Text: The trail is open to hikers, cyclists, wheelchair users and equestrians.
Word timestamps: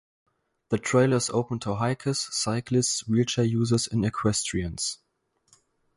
The 0.69 0.79
trail 0.79 1.13
is 1.13 1.29
open 1.29 1.59
to 1.59 1.75
hikers, 1.75 2.21
cyclists, 2.35 3.07
wheelchair 3.07 3.45
users 3.45 3.87
and 3.87 4.03
equestrians. 4.03 4.97